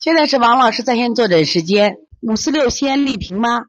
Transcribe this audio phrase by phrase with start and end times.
[0.00, 3.66] 现在是王老师在线坐诊时间，五四六西安丽萍吗？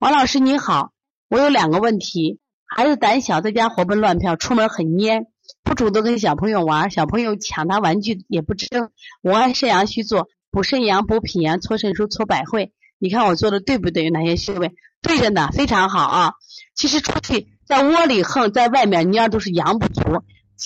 [0.00, 0.92] 王老师你好，
[1.30, 5.24] 我有两个问题：孩子胆小，在家活蹦乱跳，出门很蔫，
[5.64, 8.90] 不主动跟小朋友玩，小朋友抢他玩具也不争。
[9.22, 12.74] 我按肾阳虚做，补肾阳、补脾阳、搓肾腧、搓百会。
[12.98, 14.04] 你看我做的对不对？
[14.04, 14.74] 有哪些穴位？
[15.00, 16.34] 对着呢，非常好啊。
[16.74, 20.02] 其实出去在窝里横，在外面蔫都是阳不足。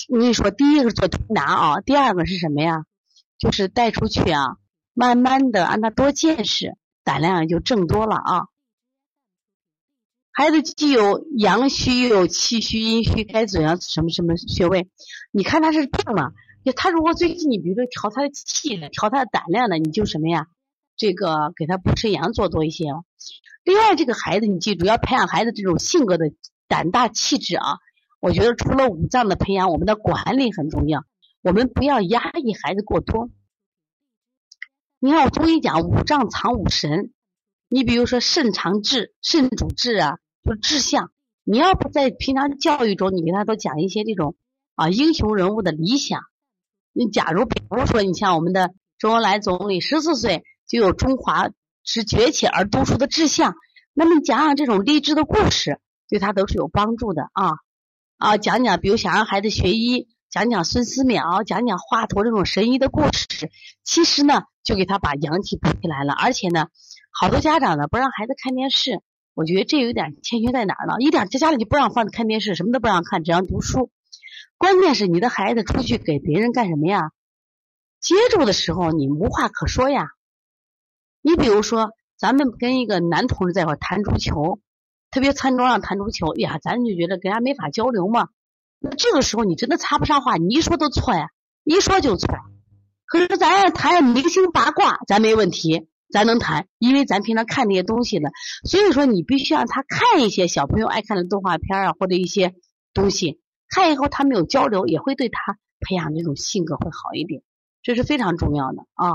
[0.08, 2.82] 我跟你说，第一个是做推拿啊，第二个是什么呀？
[3.38, 4.56] 就是带出去啊。
[4.98, 6.74] 慢慢的让他多见识，
[7.04, 8.46] 胆量也就正多了啊。
[10.32, 14.88] 孩子既有阳虚又有气虚、阴虚，该怎样什么什么穴位？
[15.30, 16.32] 你看他是病了，
[16.74, 20.46] 他如果最近你比如说调他的气的、调他的胆量的，你就什么呀？
[20.96, 22.86] 这个给他补肾阳做多一些。
[23.64, 26.32] 另外，这个孩子你记住要培养孩子这种性格的
[26.68, 27.76] 胆大气质啊。
[28.18, 31.04] 我觉得除了五脏的培养，我们的管理很重要。
[31.42, 33.28] 我们不要压抑孩子过多。
[35.06, 37.12] 你看，我中医讲五脏藏五神，
[37.68, 41.12] 你比如说肾藏志，肾主志啊，就志向。
[41.44, 44.34] 你要不在平常教育中，你给他都讲一些这种
[44.74, 46.22] 啊英雄人物的理想。
[46.92, 51.50] 你假如比如说，你像我们的周恩来总理，十四岁就有中华
[51.84, 53.54] 之崛起而读书的志向，
[53.94, 57.52] 那么讲讲这种励志的故事，对他都是有帮助的啊
[58.18, 58.36] 啊！
[58.38, 60.08] 讲讲，比如想让孩子学医。
[60.28, 63.52] 讲讲孙思邈，讲讲华佗这种神医的故事，
[63.84, 66.12] 其实呢，就给他把阳气补起来了。
[66.12, 66.66] 而且呢，
[67.10, 69.00] 好多家长呢不让孩子看电视，
[69.32, 70.94] 我觉得这有点欠缺在哪儿呢？
[70.98, 73.90] 一点在家里就不让放看电视，什么都不让看，只让读书。
[74.58, 77.12] 关键是你的孩子出去给别人干什么呀？
[78.00, 80.08] 接触的时候你无话可说呀。
[81.22, 84.58] 你比如说，咱们跟一个男同志在一块谈足球，
[85.10, 88.28] 特别餐桌上谈足球，呀，咱就觉得跟人没法交流嘛。
[88.78, 91.30] 那这个时候你真的插不上话，你一说都错呀，
[91.64, 92.28] 一说就错。
[93.06, 98.30] 可是咱要谈明星八卦，咱没问题，咱能谈，因为咱平常看那些东西呢。
[98.64, 102.54] 所以说你必须让他看一些小朋友爱看的动画片啊，或者一些
[102.92, 107.42] 东西，看以后他们有交流，也会对他培养这种性格会好一点，
[107.82, 109.14] 这是非常重要的啊。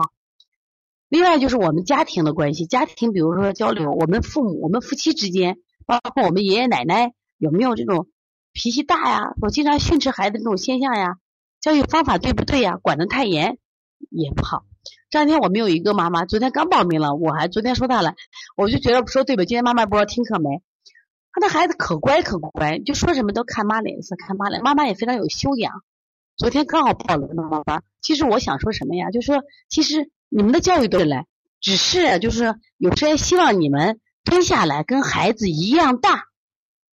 [1.10, 8.08] 另外就是我们家庭的关系，家庭比如说交流，我们父母、我们夫妻之间，包括我们爷爷奶奶有没有这种。
[8.54, 11.16] 脾气大呀，我经常训斥孩子这种现象呀，
[11.62, 12.76] 教育方法对不对呀？
[12.76, 13.58] 管得太严
[14.10, 14.66] 也不好。
[15.10, 18.16] 这两天我们有一个妈妈，昨天刚报名了，我还昨天说她了，
[18.56, 19.46] 我就觉得说对吧？
[19.46, 20.62] 今天妈妈不知道听课没？
[21.34, 24.64] 她的孩子可乖可乖，就说什么都看妈脸色，看妈脸。
[24.64, 25.84] 妈妈也非常有修养。
[26.38, 27.84] 昨天刚好报了个妈妈班。
[28.02, 29.12] 其实我想说什么呀？
[29.12, 31.28] 就说其实你们的教育对来，
[31.60, 36.26] 只是就是有些希望你们蹲下来跟孩子一样大。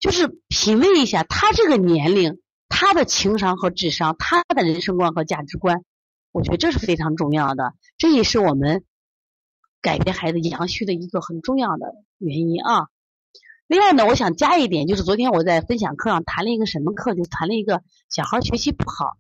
[0.01, 2.39] 就是品味一下他这个年龄，
[2.69, 5.83] 他的情商和智商，他的人生观和价值观，
[6.35, 8.83] 我觉得这是非常重要的，这也是我们
[9.81, 12.89] 改变孩子阳虚的一个很重要的原因啊。
[13.69, 19.17] 另外呢，我想加一点，就是昨天我在分享课上谈了一个什么课，就谈了一个小孩学习不好，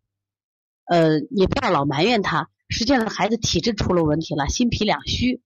[0.86, 5.40] 呃，也不要老埋怨他，实际上孩子体质出了问题了，心脾两虚，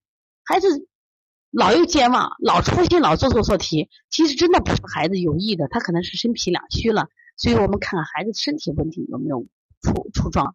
[0.45, 0.89] 孩子。
[1.51, 7.09] 老又健忘，老粗心，老做错错题，其实真的不是孩子有意的，他可能是身脾两虚了。
[7.39, 9.47] 所以我们看看孩子身体问题有没有
[9.81, 10.55] 出出状。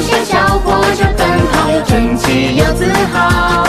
[0.00, 1.20] 小小火车奔
[1.52, 3.64] 跑，又整齐又自豪。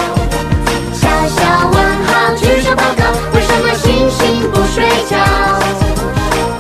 [0.94, 1.42] 小小
[1.72, 3.02] 问号举手报告，
[3.34, 5.18] 为什么星星不睡觉？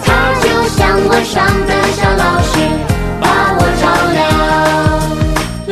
[0.05, 0.07] 它
[0.41, 2.51] 就像晚上的小老师
[3.19, 3.23] 把
[3.57, 3.83] 我照
[4.13, 4.17] 料。
[4.47, 5.71] 啦。